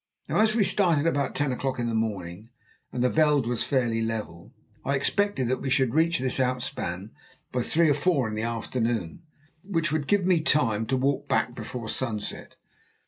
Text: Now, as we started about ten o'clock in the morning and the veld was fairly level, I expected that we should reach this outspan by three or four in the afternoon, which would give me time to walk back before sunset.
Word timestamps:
Now, 0.27 0.39
as 0.39 0.55
we 0.55 0.63
started 0.63 1.05
about 1.05 1.35
ten 1.35 1.51
o'clock 1.51 1.77
in 1.77 1.87
the 1.87 1.93
morning 1.93 2.49
and 2.91 3.03
the 3.03 3.07
veld 3.09 3.45
was 3.45 3.63
fairly 3.63 4.01
level, 4.01 4.51
I 4.83 4.95
expected 4.95 5.47
that 5.47 5.61
we 5.61 5.69
should 5.69 5.93
reach 5.93 6.17
this 6.17 6.39
outspan 6.39 7.11
by 7.51 7.61
three 7.61 7.87
or 7.87 7.93
four 7.93 8.27
in 8.27 8.33
the 8.33 8.41
afternoon, 8.41 9.21
which 9.61 9.91
would 9.91 10.07
give 10.07 10.25
me 10.25 10.41
time 10.41 10.87
to 10.87 10.97
walk 10.97 11.27
back 11.27 11.53
before 11.53 11.87
sunset. 11.87 12.55